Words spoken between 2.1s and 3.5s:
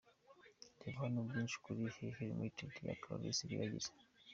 Limited ya Clarisse